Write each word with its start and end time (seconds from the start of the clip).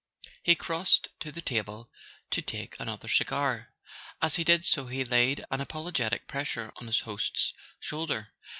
He 0.41 0.55
crossed 0.55 1.09
to 1.19 1.31
the 1.31 1.43
table 1.43 1.91
to 2.31 2.41
take 2.41 2.75
another 2.79 3.07
cigar. 3.07 3.71
As 4.19 4.33
he 4.33 4.43
did 4.43 4.65
so 4.65 4.87
he 4.87 5.05
laid 5.05 5.45
an 5.51 5.61
apologetic 5.61 6.25
pressure 6.27 6.71
on 6.77 6.87
his 6.87 7.01
host's 7.01 7.53
shoulder. 7.79 8.29